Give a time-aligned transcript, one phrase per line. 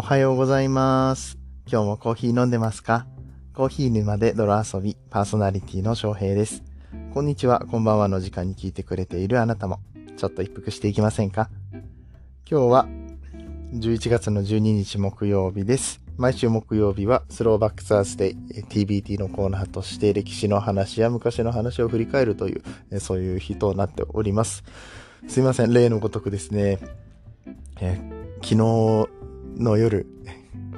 [0.00, 1.36] おはようございます。
[1.70, 3.06] 今日もコーヒー飲んでますか？
[3.52, 6.62] コーヒー沼で泥遊び、パーソナリティの翔平です。
[7.12, 9.78] こんにちは、こんばんはの時間に聞いてくれているあなたも、
[10.16, 11.50] ちょっと一服していきませんか？
[12.50, 12.88] 今日は
[13.74, 16.00] 11月の12日木曜日です。
[16.16, 18.34] 毎週木曜日はスローバックスアースデイ
[18.70, 22.56] TBT のコーナーとして歴史の話や昔の話を振り返るとい
[22.90, 24.64] う、そういう日となっております。
[25.28, 26.78] すいません、例のごとくですね、
[27.82, 28.00] え
[28.42, 29.10] 昨日
[29.56, 30.06] の夜、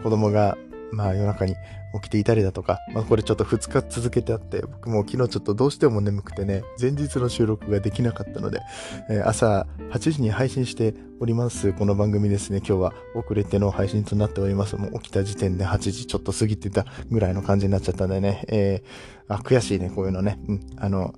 [0.02, 0.56] 子供が、
[0.92, 1.54] まあ夜中に
[1.94, 8.60] 起きていたりだとか、まあこれちょっと2日続けてあって、僕も昨日ちょっとどうしても眠くてね、前日の収録ができなかったので、
[9.08, 14.76] えー朝8時に配信しております、この番組ですね、今日は遅れての配信となっております。
[14.76, 20.38] もう起きた時点で8時ちょっと過ぎてたぐらいの感じになっちゃったんでね、えーあ、悔しいね、こういうのね。
[20.48, 21.14] うん、あの、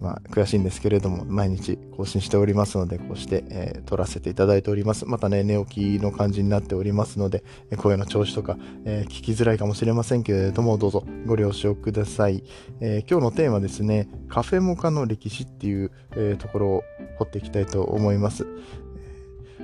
[0.00, 5.04] まあ、悔しいんですけれども、毎日更新しておりますので、こうして、えー撮らせていただいております。
[5.04, 7.44] またね、寝起きの感じになっておりますので、
[7.76, 12.44] 声の調子とか、え聞きづらいかもしれませんけれども、どうぞご了承ください。
[12.80, 16.84] えー今日のテーマですね、カフェモカの歴史っていう、えーところを
[17.18, 18.46] 掘っていきたいと思います。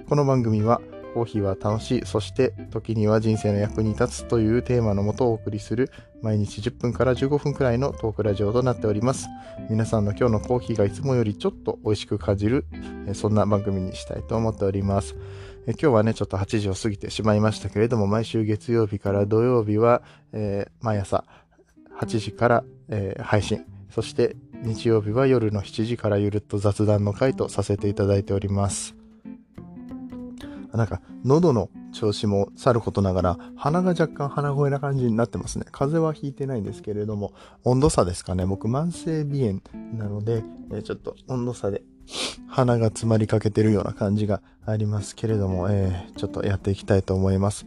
[0.08, 0.80] この番組は、
[1.14, 5.90] コーヒーは楽しい、そして時には人生の役に立つというテーマのもとお送りする
[6.22, 9.26] 毎日10分から15分くらいのトークラジオとなっております。
[9.68, 12.66] 皆さんの今日のコーヒーがいつもよりちょっと美味しく感じる、
[13.14, 15.16] そんな番組にしたいと思っております。
[15.66, 20.02] え今日はね、ちょっと8時を過ぎてしまいましたけれども、毎週月曜日から土曜日は、
[20.32, 21.24] えー毎朝
[21.98, 23.64] 8時から、えー配信。
[23.90, 28.94] そして日曜日は夜の7時からゆるっと雑談の回とさせていただいております。
[30.72, 35.64] あなんか、喉の調子もさることながら、鼻が若干鼻声な感じになってますね。
[35.72, 37.32] 風邪はひいてないんですけれども、
[37.64, 38.46] 温度差ですかね。
[38.46, 41.82] 僕、慢性鼻炎なので、えちょっと温度差で
[42.60, 47.66] 鼻が詰まりかけてるような感じがありますけれども、えーちょっとやっていきたいと思います。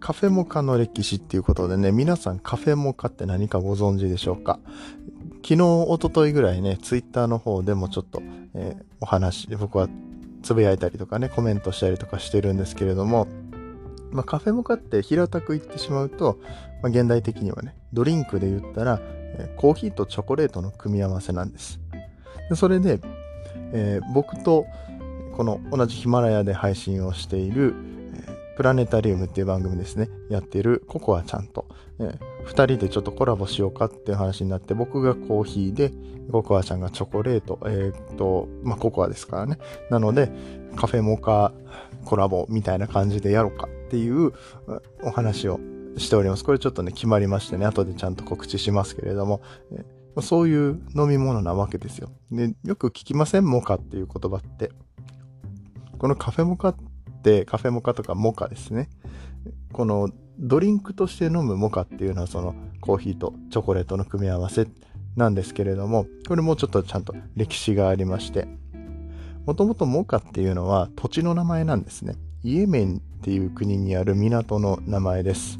[0.00, 4.58] カフェモカの歴史っていうことでね、皆さんカフェモカって何かご存知でしょうか？
[5.42, 8.22] 昨日、一昨日ぐらいね、ツイッターの方でもちょっと、
[8.54, 9.88] えーお話、僕は
[10.42, 13.28] つぶやいたりとかね、コメントしたりとかしてるんですけれども、
[14.10, 16.38] まあ、カフェモカって平たく言ってしまうと、
[16.82, 21.80] まあ、現代的にはね、ドリンクで言ったら、えコーヒーとチョコレートの組み合わせなんです。
[22.50, 23.00] でそれで、
[23.72, 24.66] えー僕と
[25.36, 27.74] この同じヒマラヤで配信をしている、
[28.14, 31.66] えープラネタリウムっていう番組ですね、やってるココアちゃんと、
[31.98, 35.92] えー二人でちょっとコラボしようかっていう話になって、僕がコーヒーで、
[36.32, 39.58] ココアちゃんがチョコレート、えーっと、まあ、ココアですからね。
[39.90, 40.30] なので、
[40.74, 41.52] カフェモカ
[42.04, 44.32] コラボみたいな感じでやろうかっていうう
[45.04, 45.60] お話を
[45.96, 46.44] しております。
[46.44, 49.40] これちょっとね、決まりましてね、後でちゃんと告知しますけれども、
[49.72, 52.10] えーそういう飲み物なわけですよ。
[52.30, 53.46] で、よく聞きません？
[53.46, 54.70] モカっていう言葉って。
[55.98, 56.76] このカフェモカっ
[57.22, 58.90] て、カフェモカとかモカですね。
[59.72, 64.66] このドリンクとして飲むモカっていうのはそのコーヒーとチョコレートの組み合わせ
[65.16, 68.48] なんですけれども、これもうちょっとちゃんと歴史がありまして、
[69.46, 72.16] もともとモカっていうのは土地の名前なんですね。
[72.42, 75.58] イエメンっていう国にある港の名前です。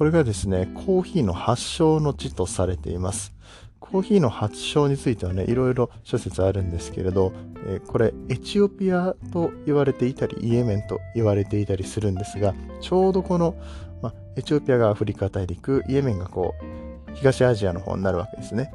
[0.00, 3.34] これがですね、コーヒーの発祥の地とされています。
[3.80, 7.34] コーヒーの発祥についてはね、いろいろ諸説あるんですけれど、
[7.66, 13.54] えーこれエチオピアと言われていたり、イエメンと言われていたりするんですが、ちょうどこの、
[14.00, 18.72] ま、エチオピアがアフリカ大陸、イエメンがこう、東アジアの方になるわけですね。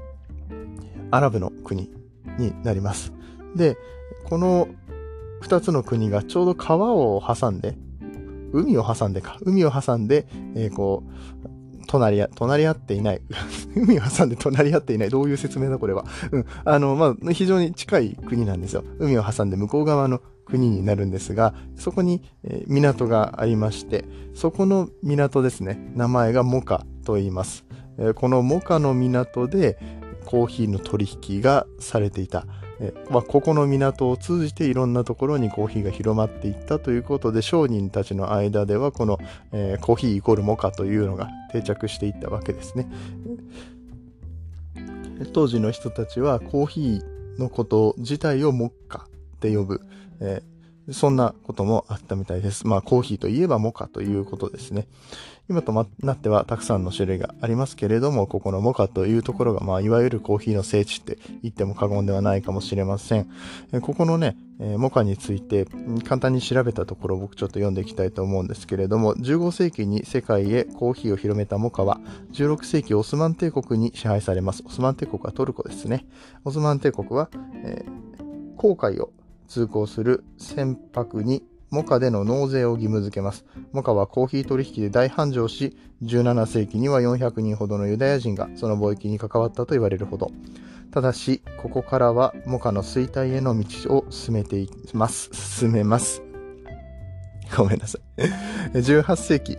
[1.10, 1.90] アラブの国
[2.38, 3.12] になります。
[3.56, 3.80] で、
[4.26, 4.68] この
[5.42, 7.76] 二つの国がちょうど川を挟んで、
[8.52, 11.48] 海を挟んでか、海を挟んで、えーこう、
[11.88, 13.22] 隣り、隣り合っていない。
[13.76, 15.10] 海を挟んで隣り合っていない。
[15.10, 16.06] どういう説明だ、これは。
[16.32, 16.46] うん。
[16.64, 18.84] あの、まあ、非常に近い国なんですよ。
[19.00, 25.92] 海を挟んで向こう側の国になるんですが、そこに、えー港がありまして、そこの港ですね。
[25.96, 27.66] 名前がモカと言います。
[27.98, 29.78] えーこのモカの港で、
[30.26, 32.48] コーヒーの取引がされていた。
[32.80, 39.18] えまあ、ここの港を通じていろんなところにコーヒーが広まっていったということで商人たちの間ではこの、
[39.52, 42.88] えーコーヒーイコールモカというのが定着していったわけですね。
[45.34, 49.82] 当時の人たちはコーヒーのこと自体をモカって呼ぶ、
[50.20, 50.56] えー
[50.92, 52.68] そんなこともあったみたいです。
[52.68, 54.88] まあコーヒーといえばモカということですね。
[55.50, 63.30] 今とまなってはたくさんの種類がありますけれども、ここのモカというところが、まあ、いわゆるコーヒーの聖地って言っても過言ではないかもしれません。
[63.72, 65.66] えここのね、えモカについて
[66.06, 72.00] 簡単に調べたところ僕ちょっと読んでいきたいと思うんですけれども、15世紀に世界へコーヒーを広めたモカは、
[72.34, 74.64] 16世紀オスマン帝国に支配されます。
[74.66, 76.06] オスマン帝国はトルコですね。
[76.44, 77.30] オスマン帝国は、
[77.64, 78.06] えー
[78.56, 79.12] 航海を
[79.48, 81.44] 通行する船舶に
[81.76, 83.44] モカでの納税を義務付けます。
[83.74, 90.32] モカはコーヒー取引で大繁盛し、17世紀には400人ほどのユダヤ人がその貿易に関わったと言われるほど。
[90.92, 95.30] ただし、ここからはモカの衰退への道を進めていきます。
[95.34, 96.24] 進めます。
[97.58, 98.22] ごめんなさい。
[98.72, 99.58] 18世紀、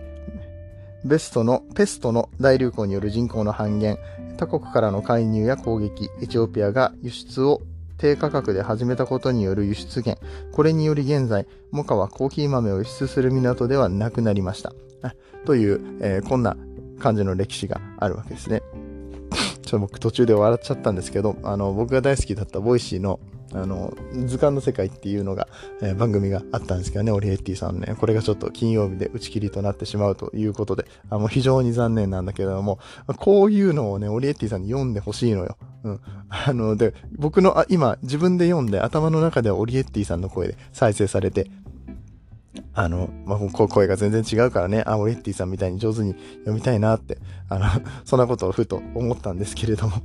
[1.05, 3.99] ベストの、ペストの大流行による人口の半減、
[4.37, 7.61] 他国からの介入や攻撃、エチオピアが輸出を
[7.97, 10.17] 低価格で始めたことによる輸出減。
[10.51, 14.73] これにより現在、モカはコーヒー豆を輸出する港ではなくなりました。
[15.45, 16.57] という、えー、こんな
[16.99, 18.61] 感じの歴史があるわけですね。
[19.63, 23.19] ちょっと僕途中で笑っちゃったんですけど、あの、僕が大好きだった Voicy の
[23.53, 23.95] あの、
[24.25, 25.47] 図鑑の世界っていうのが、
[25.81, 32.79] えー、番組があったんですけどね、オリエッティさんね、これがちょっと金曜日で打ち切りとなってしまうということで、あもう非常に残念なんだけれども、
[33.17, 35.57] こういうのをね、オリエッティさんに読んでほしいのよ。
[35.87, 35.99] うん。
[36.29, 41.49] あの、で、僕の、あ、今、自分で読んで、頭の中ではオリエッティさんの声で再生されて、
[42.73, 47.17] あの、まあ、声が全然違うからね、あ、オリエッティさんみたいに上手に読みたいなって、
[47.49, 47.65] あの、
[48.05, 49.95] そんなことをふと思ったんですけれども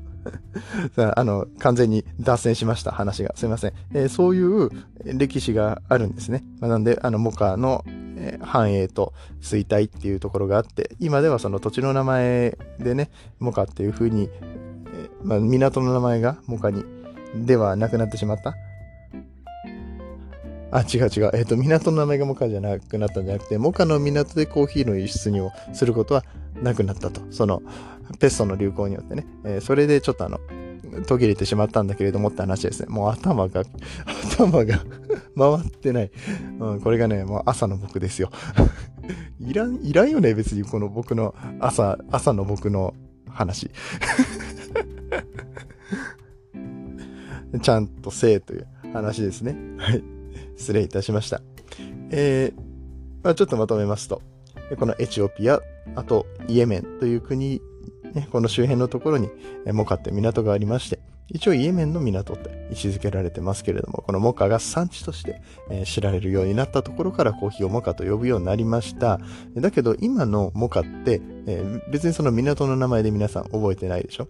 [1.17, 3.33] あの、完全に脱線しました、話が。
[3.37, 3.73] すいません。
[3.93, 4.71] えー、そういう
[5.05, 6.45] 歴史があるんですね。
[6.61, 7.85] まあ、なんで、あの、モカの、
[8.17, 14.29] えー、繁栄と衰退っていうところがあって、今ではその土地の名前でね、モカっていう風に、
[15.25, 16.85] まあ、港の名前がモカに、
[17.35, 18.55] ではなくなってしまった？
[20.71, 21.31] あ、違う違う。
[21.35, 26.25] えっ、ー、と、港の名前がモカじゃなくなったんじゃなくて、モカの港でコーヒーの輸出にをすることは
[26.63, 27.21] なくなったと。
[27.31, 27.63] その、
[28.19, 29.27] ペストの流行によってね。
[29.45, 30.41] えー、それでちょっとあの、
[31.07, 32.87] 途切れてしまったんだけれどもって話ですね。
[32.89, 33.63] もう頭が、
[34.35, 34.79] 頭が
[35.37, 36.11] 回ってない。
[36.59, 38.31] うん、これがね、もう朝の僕ですよ。
[39.41, 42.95] いらん、いらんよね、別にこの僕の朝、朝の僕の
[43.29, 43.71] 話。
[47.61, 49.57] ちゃんとせえという話ですね。
[49.79, 50.03] はい。
[50.57, 51.41] 失礼いたしました。
[52.11, 52.61] えー、
[53.23, 54.23] まあ、ちょっとまとめますと、
[54.79, 55.61] このエチオピア、
[55.97, 57.61] あとイエメンという国、
[58.15, 59.29] ね、この周辺のところに
[59.73, 65.41] モカって港がありまして、一応イエメンの港って位置づけられてますけれども、このモカが産地として、
[65.71, 69.19] え知られるようになったところからコーヒーをモカと呼ぶようになりました。
[69.57, 74.29] だけど今のモカって、え別にその港の名前で皆さん覚えてないでしょ？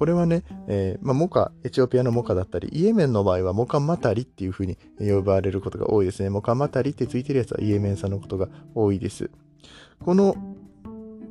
[0.00, 6.30] これはね、えー、まあ、モカ、エチオピアのモカだったり、イエメンの場合はモカマタリっていう風に呼ばれることが多いですね。
[6.30, 9.30] モカマタリってついてるやつはイエメンさんのことが多いです。
[10.02, 10.34] この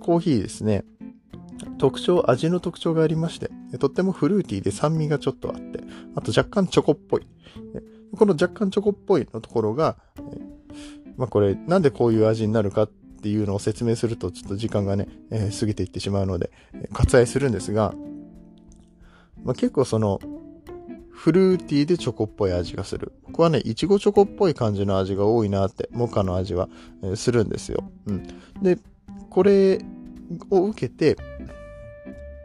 [0.04, 0.86] コーヒーですね、
[1.80, 3.50] 特徴、味の特徴がありまして、
[3.80, 5.80] とってもフルーティーで酸味がちょっとあって、
[6.16, 7.26] あと若干チョコっぽい。
[8.16, 9.98] この若干チョコっぽいのところが、
[11.18, 12.92] まあ、これ、なんでこういう味になるかっ
[13.24, 16.52] ていうのを説明するとちょっと時間がね、えー、過ぎていってしまうので、
[16.94, 17.96] 割愛するんですが、
[19.44, 20.20] まあ、結構その、
[21.12, 23.12] フルーティーでチョコっぽい味がする。
[23.28, 26.70] 僕はね、いちごチョコっぽい感じの味が多いなって、モカの味は、
[27.04, 27.92] えー、するんですよ。
[28.06, 28.24] うん。
[28.62, 28.78] で、
[29.30, 29.80] これ
[30.50, 31.18] を受けて、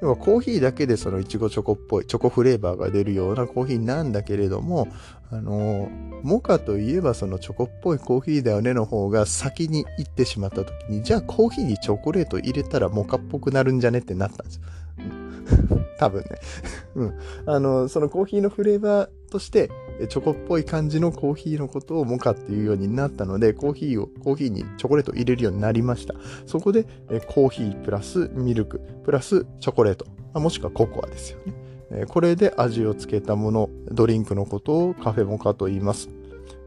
[0.03, 4.89] 要はコーヒーだけでそのいちごチョコっぽい、チョコフレーバーが出るようなコーヒーなんだけれども、
[5.31, 15.84] あのー、モカといえばそのチョコっぽいコーヒーだよねの方が先に行ってしまった時に、じゃあコーヒーにチョコレート入れたらモカっぽくなるんじゃねってなったんですよ。
[16.05, 16.27] 多分ね。
[16.97, 17.15] うん。
[17.47, 19.71] あの、そのコーヒーのフレーバーとして、
[20.09, 26.15] チョコっぽい感じのコーヒーのことをモカっていうようになったので、コーヒーを、コーヒーにチョコレートを入れるようになりました。
[26.47, 26.85] そこで、
[27.29, 30.07] コーヒープラスミルク、プラスチョコレート、
[30.39, 32.07] もしくはココアですよね。
[32.09, 36.09] これで味をつけたもの、ドリンクのことをカフェモカと言います。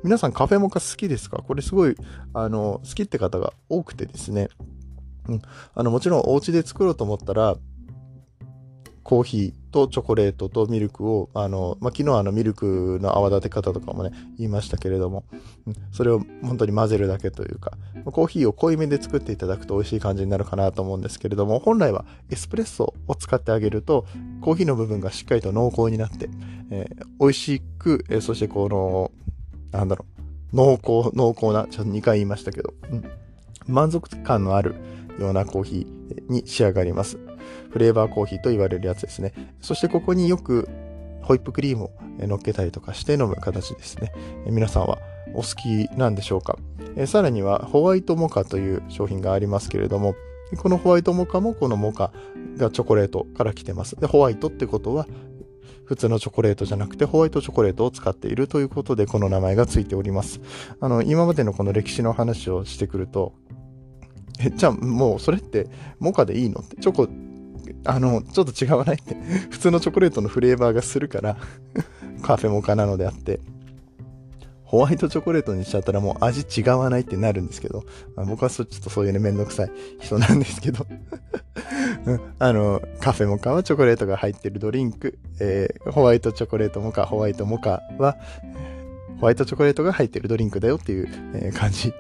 [0.04, 1.38] 皆さんカフェモカ好きですか？
[1.46, 1.96] これすごい、
[2.34, 4.48] あの、好きって方が多くてですね。
[5.28, 5.42] うん。
[5.74, 7.58] あの、もちろんお家で作ろうと思ったら、
[9.08, 15.24] コーヒーとチョコレートとミルクを、あの、まあ、昨日あのミルクの泡立て方とかもね、言いましたけれども、
[15.94, 17.72] それを本当に混ぜるだけというか、
[18.04, 24.06] コーヒーを濃いめで作っていただくと美味しい感じになるかなと思うんですけれども、本来はエスプレッソを使ってあげると、
[24.42, 26.30] コーヒーの部分がしっかりと濃厚になって、
[26.70, 29.12] えー、美味しく、えー、そしてこの、
[29.72, 30.06] なんだろ
[30.52, 33.06] う、濃厚、濃厚な、ちょっと2回言いましたけど、うん、
[33.68, 34.76] 満足感のある
[35.18, 37.18] ようなコーヒーに仕上がります。
[37.78, 39.34] フレーバーコーヒーと言われるやつですね。
[39.62, 40.68] そしてここによく
[41.22, 44.12] ホイップクリームを乗っけたりとかして飲む形ですね。
[44.48, 44.98] 皆さんは
[45.36, 46.58] お好きなんでしょうか
[47.06, 50.16] さらにはホワイトモカという商品がありますけれども、
[50.58, 52.12] このホワイトモカもこのモカ
[52.56, 53.96] がチョコレートから来てます。
[53.96, 55.06] で、ホワイトってことは
[55.86, 60.42] 普通のチョコレートじゃなくてホワイトチョコレートを使っているということでこの名前がついております。
[60.80, 63.36] あの、今までのこの歴史の話をしてくると、
[64.40, 65.68] え、じゃあもうそれって
[66.00, 67.08] モカでいいのって、チョコ
[67.86, 68.96] あの、ちょっと違わない？
[68.96, 69.16] っ て
[69.50, 71.38] 普通のチョコレートのフレーバーがするから
[72.22, 73.40] カフェモカなのであって、
[74.68, 79.72] ホワイトチョコレートにしちゃったらもう味違わないってなるんですけど、まあ、僕はちょっとそういうね、めんどくさい
[80.02, 80.86] 人なんですけど。
[82.40, 88.18] あの、カフェモカはチョコレートが入ってるドリンク、えー、ホワイトチョコレートモカ、ホワイトモカは、
[89.20, 91.96] ホワイトチョコレートが入ってるドリンクだよっていう、えー、感じで。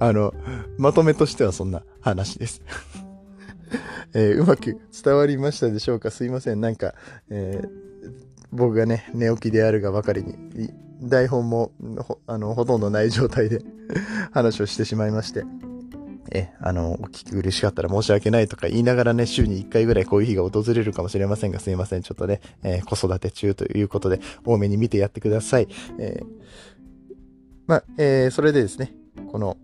[0.00, 0.34] あの、
[0.78, 2.62] まとめとしてはそんな話です。
[4.14, 6.10] えー、うまく伝わりましたでしょうか？
[6.10, 6.60] すいません。
[6.60, 6.94] なんか、
[7.30, 7.68] えー、
[8.52, 10.70] 僕がね、寝起きであるがばかりに、
[11.02, 13.62] 台本もほあのほとんどない状態で
[14.32, 15.44] 話をしてしまいまして。
[16.32, 22.02] え、あの、お聞き苦しかったら申し訳ないとか言いながらね、週に1回ぐらいこういう日が訪れるかもしれませんが、すいません。
[22.02, 25.68] ちょっとね、えー、子育て中ということで、多めに見てやってください。
[25.98, 26.26] えー、
[27.66, 28.92] まあ、えー、それでですね、
[29.30, 29.56] この、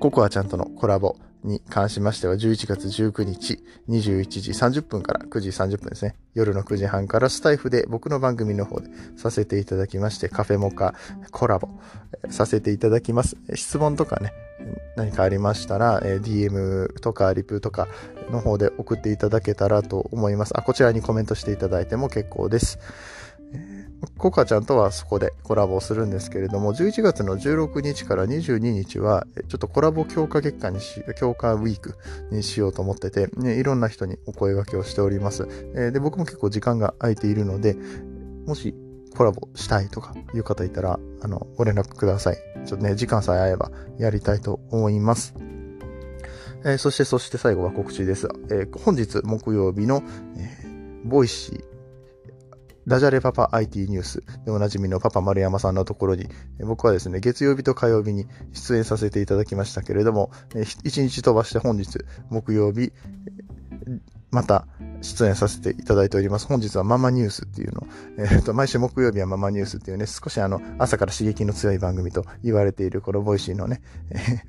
[0.00, 6.16] ココアちゃんとのコラボ、に関しましては11月19日21時30分から9時30分ですね。
[6.34, 10.94] 夜の9時半からスタイフで僕の番組の方でさせていただきまして、カフェモカ
[11.30, 11.68] コラボ
[12.30, 13.36] させていただきます。
[13.54, 14.32] 質問とかね、
[14.96, 17.88] 何かありましたら、DM とかリプとか
[18.30, 20.58] の方で送っていただけたらと思います。
[20.58, 22.78] あ、こちらにコメントしていただいても結構です。
[24.18, 31.96] コカちゃんとはそこでコラボをするんですけれども、11月の16日から22日は、ちょっとコラボ強化月間にし、強化ウィーク
[32.30, 35.46] にしようと思ってて、ね、いろんな人にお声掛けをしております。
[35.74, 37.76] えー、で、僕も結構時間が空いているので、
[38.46, 38.74] もし
[39.16, 42.36] コラボしたいとかいう方いたら、あの、ご連絡ください。
[42.66, 45.34] ちょっとね、時間さえ合えばやりたいと思います。
[46.64, 48.28] えー、そして、そして最後は告知です。
[48.50, 50.02] えー、本日木曜日の、
[50.36, 51.73] えー、 Voicy
[52.86, 54.22] ダジャレパパ IT ニュース。
[54.44, 56.28] でおなじみのパパ丸山さんのところに、
[56.60, 60.30] 僕はですね、月曜日と火曜日に出演させていただきましたけれども、
[60.84, 61.98] 一日飛ばして本日、
[62.30, 62.92] 木曜日、
[64.30, 64.66] また
[65.04, 66.46] 出演させていただいております。
[66.46, 67.86] 本日はママニュースっていうの、
[68.18, 74.42] えっ、と、毎週木曜日はママニュースっていうね、少しあの、朝から刺激の強い番組と言われているこの Voicy のね、えー、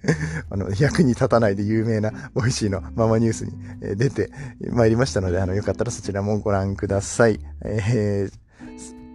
[0.50, 3.54] あの、役に立たないで有名な Voicy のママニュースに
[3.98, 4.32] 出て
[4.72, 7.40] まいりましたので、あの、よかったらそちらもご覧ください。
[7.64, 8.46] えー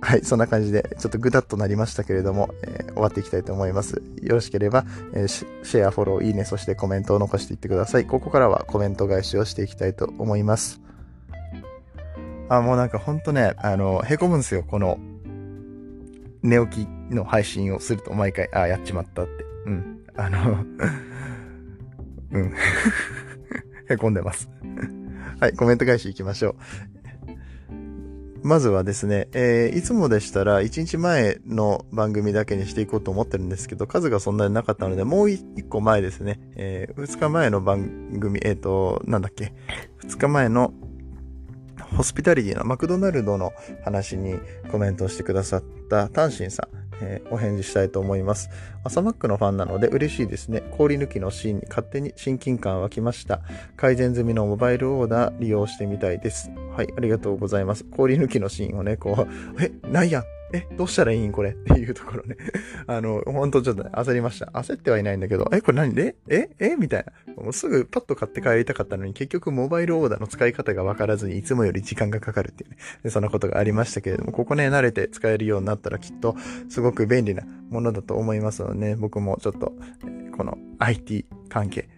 [0.03, 4.03] はい、そんな感じで、ちょっとぐだっとなりましたけれども、えー、終わっていきたいと思います。
[4.23, 8.07] よろしければ、えー、シェア、フォロー、いいね、そしてコメントを残していってください。
[8.07, 10.81] ここからはコメント返しをしていきたいと思います。
[12.51, 14.99] あ、もうなんかほんとね、あの、へこむんですよ、この、
[16.43, 19.45] 寝起きの配信をすると毎回、あ、やっちまったって。
[19.67, 20.05] うん。
[20.17, 20.65] あの
[22.33, 22.53] うん。
[23.89, 24.51] へこんでます。
[25.39, 26.57] はい、コメント返し行きましょう。
[28.43, 39.53] まずはですね、えー、いつもでしたら1日前の番組だけにしていこうと思ってるんですけど、数がそんなになかったので、もう1個前ですね、えー、2日前の番組、えっ、ー、と、なんだっけ、
[40.05, 40.73] 2日前の
[41.97, 43.53] ホスピタリティのマクドナルドの
[43.85, 44.39] 話に
[44.71, 46.81] コメントしてくださったタンシンさん。
[47.03, 48.51] えー、お返事したいと思います。
[48.85, 50.63] 朝マックのファンなので嬉しいですね。
[50.73, 53.41] 氷抜きのシーンに勝手に親近感湧きました。
[53.77, 56.51] 改善済みのモバイルオーダー利用してみたいです。
[56.77, 57.85] はい、ありがとうございます。
[57.85, 59.27] 氷抜きのシーンをね、こ
[59.59, 61.51] う、え、ないやんえ、どうしたらいいんこれ？
[61.55, 62.37] っていうところね。
[62.87, 64.47] あの、ほんとちょっと、ね、焦りました。
[64.47, 65.95] 焦ってはいないんだけど、え、これ何？
[65.95, 66.51] でえ？
[66.59, 66.77] え？
[66.77, 67.35] みたいな。
[67.43, 73.11] もうすぐパッと買って帰りたかったのに、結局モバイルオーダーの使い方がわからずに、いつもより時間がかかるっていうね。
[73.11, 76.37] そんなことがありましたけれども、ここね、慣れて使えるようになったらきっと、
[76.69, 79.73] すごく便利なものだと思いますのでね、僕もちょっと、
[80.37, 81.89] この IT 関係、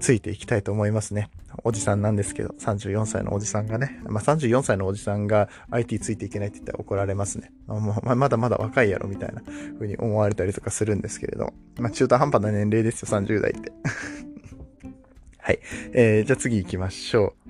[0.00, 1.30] ついていきたいと思いますね。
[1.64, 7.52] おじさんなんですけど、34歳のおじさんがね、まあ、34歳のおじさんが IT ついていけないって言ったら怒られますね。
[7.66, 9.42] もうまだまだ若いやろみたいな
[9.74, 13.72] 風に思われたりとかするんですけれど、まあ、中途半端な年齢ですよ、30代って。
[15.38, 15.60] はい。
[15.92, 17.48] えー、じゃあ次行きましょう。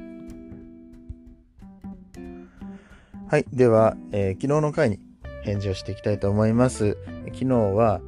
[3.31, 3.45] はい。
[3.53, 5.01] では、えー、昨日の回に
[5.43, 6.97] 返事をしていきたいと思います。
[7.27, 8.01] 昨日は、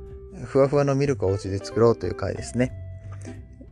[0.44, 2.72] ふわふわのミルクをお家で作ろうという回ですね。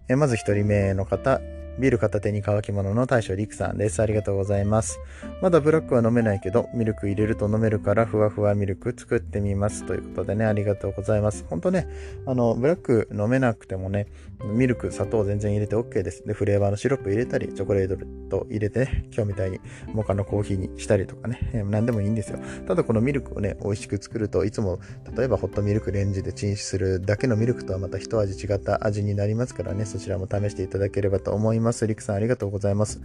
[0.08, 1.40] えまず一人目の方、
[1.78, 4.02] ビール片手に乾き物の大将リクさんです。
[4.02, 4.99] ありがとうございます。
[5.40, 9.85] まだブラックは飲めないけど、ミルク入れると飲めるからふわふわミルク作ってみます。
[9.85, 11.44] ということでね、ありがとうございます。
[11.49, 11.87] ほんとね、
[12.26, 14.08] あの、ブラック飲めなくてもね、
[14.44, 16.26] ミルク、砂糖全然入れて OK です。
[16.26, 19.61] で、フレーバーのシロップ入れたり、チョコレート入れてね、今日みたいに
[19.92, 22.38] モカのコーヒーにしたりとかね、何でもいいんですよ。
[22.66, 24.80] ただこのミルクをね、美味しく作るといつも、
[25.16, 31.67] 例えばホットミルクレンジでチンするだけのミルクとはまた一味違った味になりますからね、そちらも試していただければと思います。
[31.68, 33.00] まずリクさんありがとうございます。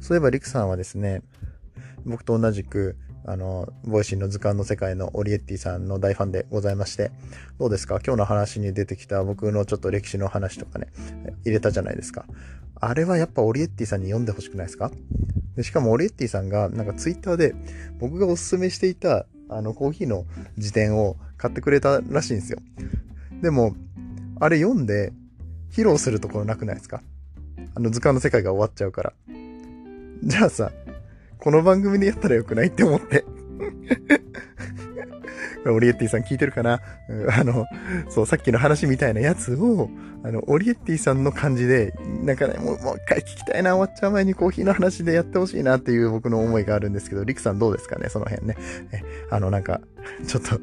[0.00, 1.22] そういえばリクさんはですね、
[2.04, 7.10] 僕と同じく、あの、 Voicy の図鑑の世界のオリエッティさんの大ファンでございまして、
[7.58, 7.98] どうですか？
[8.04, 10.88] 今日の話に出てきた僕のちょっと歴史の話とかね、
[11.44, 12.26] 入れたじゃないですか。
[12.76, 14.90] あれはやっぱオリエッティさんに読んでほしくないですか？
[15.56, 17.54] でしかもオリエッティさんがなんかツイッターで
[17.98, 20.26] 僕がおすすめしていたあの、コーヒーの
[20.58, 22.58] 辞典を買ってくれたらしいんですよ。
[23.40, 23.74] でも、
[24.40, 25.12] あれ読んで、
[25.70, 27.02] 披露するところなくないですか？
[27.76, 29.12] あの図鑑の世界が終わっちゃうから。
[30.22, 30.70] じゃあさ、
[31.38, 33.24] この番組でやったらよくないって思って。
[35.66, 36.80] オリエッティさん聞いてるかな、
[37.38, 37.66] あの、
[38.08, 39.88] そう、さっきの話みたいなやつを、
[40.22, 41.92] あの、オリエッティさんの感じで、
[42.22, 48.56] なんかね、もう、もう一回聞きたいな、終わっちゃう前にコーヒーの話でやってほしいなっていう僕の思いがあるんですけど、リクさんどうですかね、その辺ね。
[48.92, 49.80] え、あの、なんか、
[50.26, 50.60] ちょっと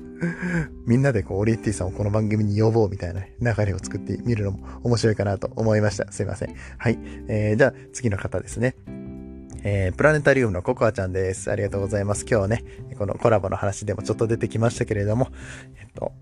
[0.86, 6.12] みんなでこう、オリエッティさんをこの番組に呼ぼうみたいな流れを作ってみるのも面白いかなと思いました。
[6.12, 6.56] すいません。
[6.78, 7.00] はい。
[7.28, 8.76] えー、じゃあ、次の方ですね。
[9.64, 11.52] えー、プラネタリウムのココアちゃんです。
[11.52, 12.26] ありがとうございます。
[12.30, 12.64] 今日ね、
[12.98, 15.30] このコラボの話でもちょっと出てきましたけれども、
[15.80, 16.14] えっと、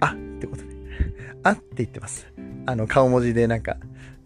[0.00, 0.68] あってことで、
[1.42, 2.26] あって言ってます。
[2.66, 3.78] あの、顔文字でなんか、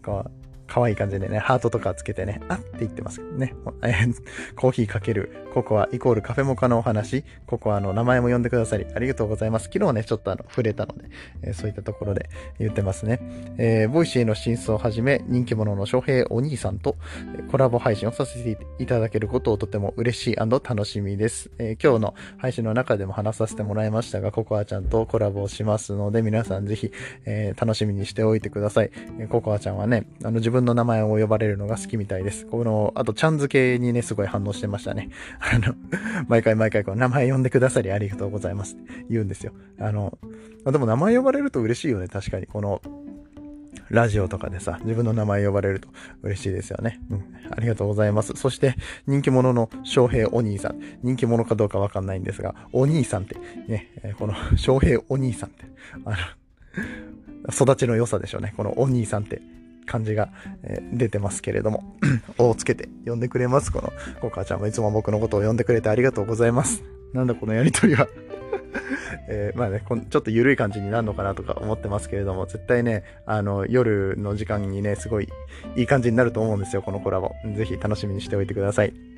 [0.03, 0.40] こう、
[0.71, 3.53] 可愛い感じでね、ハートとかつけてね、あって言ってますけどね。
[4.55, 9.65] コーヒーかけるココアイコールカフェモカのお話、ココアの名前も呼んでくださりありがとうございます。
[9.65, 11.09] 昨日ね、ちょっとあの、触れたので、
[11.41, 13.19] えー、そういったところで言ってますね。
[13.57, 16.95] えー、 Voicy の真相をはじめ、人気者の翔平お兄さんと
[17.51, 21.51] コラボ配信をさせていただけることをとても嬉しい楽しみです。
[21.57, 26.93] えー、今日の配信の中でも話させてもらいましたが、ココアちゃんとコラボをしますので、皆さんぜひ、
[27.25, 28.91] えー、楽しみにしておいてください。
[29.19, 32.45] えココアちゃんはね、あの、自分分の名前を呼ばれるのが好きみたいです。
[32.45, 35.09] この、あと、ちゃん付けにね、すごい反応してましたね。
[35.39, 35.75] あの、
[36.27, 39.51] 毎回毎回こう、名前呼んでくださりありがとうございますって言うんですよ。
[39.79, 40.17] あの、
[40.65, 42.47] でも名前呼ばれると嬉しいよね、確かに。
[42.47, 42.81] この、
[43.89, 45.89] ラジオとかでさ、自分の名前呼ばれると
[46.23, 47.01] 嬉しいですよね。
[47.09, 47.25] うん。
[47.51, 48.33] ありがとうございます。
[48.35, 48.75] そして、
[49.05, 50.79] 人気者の翔平お兄さん。
[51.03, 53.35] 人気者かどうかわかんないんですが、お兄さんって、
[53.67, 55.65] ね、この翔平お兄さんって、
[56.05, 56.15] あの、
[57.51, 58.53] 育ちの良さでしょうね。
[58.55, 59.41] このお兄さんって
[59.85, 60.29] 感じが、
[60.63, 61.97] え、出てますけれども、
[62.37, 63.71] をつけて呼んでくれます。
[63.71, 66.83] この、お母ちゃんもいつも僕のことを呼んでくれてありがとうございます。
[67.13, 68.07] なんだこのやりとりは
[69.27, 75.29] えー、まあね、ちょっと緩い感じになるのかなとか思ってますけれども、絶対ね、あの、夜の時間にね、すごい
[75.75, 77.31] いい感じになると思うんですよ、このコラボ。
[77.55, 79.10] ぜひ楽しみにしておいてください。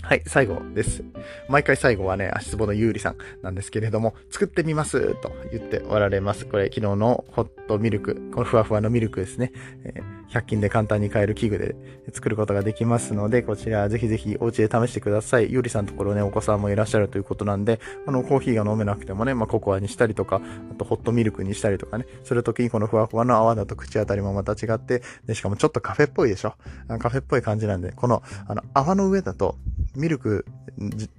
[0.00, 1.04] はい、最後です。
[1.48, 6.46] 毎回最後はね、足つぼのゆうりさんなんですけれども、作ってみますと言っておられます。
[6.46, 9.52] これ昨日のホットミルク、このふわふわのミルクですね。
[9.84, 11.76] え、100均で簡単に買える器具で
[12.12, 15.52] 作ることができますので、こちらぜひぜひお家で試してください。
[15.52, 26.54] ゆうりさんのところね、お子さんもいらっしゃるということなんで、あの、コーヒーが飲めなくてもね、まあ、ココアにしたりとか、あとホットミルクにしたりとかね、するときにこのふわふわの泡だと口当たりもまた違って、で、しかもちょっとカフェっぽいでしょ？
[26.98, 29.56] カフェっぽい感じなんで、この、あの、泡の上だと、
[29.98, 30.46] ミルク、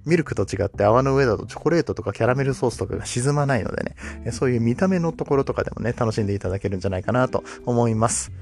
[0.06, 8.32] ミルクと違って泡の上だとチョコレートとかキャラメルソースとかが沈まないのでね、そういう見た目のところとかでもね、楽しんでいただけるんじゃないかなと思います。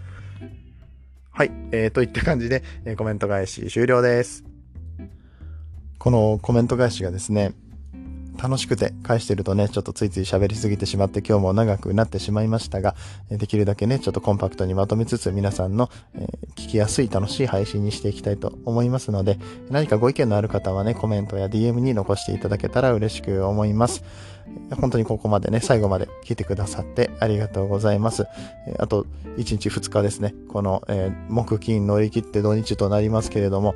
[1.31, 4.44] はい、えー、といった感じで、え、コメント返し終了です。
[5.98, 7.53] このコメント返しがですね、
[8.40, 12.94] 楽しくて返してるとね、ちょっとついつい喋りすぎてしまって今日も長くなってしまいましたが、
[13.31, 19.38] できるだけね、ちょっとコンパクトにまとめつつ皆さんの、え、聞きやすい楽しい配信にしていきたいと思いますので、
[19.70, 24.05] 何かご意見のある方はね、コメントや DM に残していただけたら嬉しく思います。
[24.77, 28.27] 本当にここまでね、最後まで聞いてくださってありがとうございます。
[28.79, 29.07] あと、
[29.37, 33.75] 1日2日ですね、この、えー、木金乗り切って土日となりますけれども、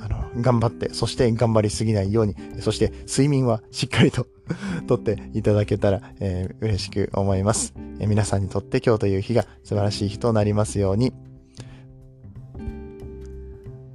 [0.00, 4.26] あの、頑張って、そして頑張りすぎないように、そして睡眠はしっかりと
[4.86, 11.12] とっていただけたら、えー、嬉しく思います、えー、皆さんにとって今日という日が素晴らしい日となりますように。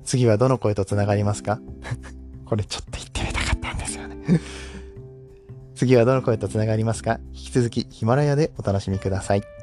[0.04, 1.60] 次はどの声と繋がりますか？
[2.45, 4.15] これちょっと言ってみたかったんですよね
[5.75, 7.19] 次はどの声と繋がりますか？
[7.33, 9.54] 引き続きヒマラヤでお楽しみください。